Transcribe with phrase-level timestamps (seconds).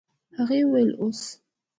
[0.37, 1.21] هغې وويل اوس.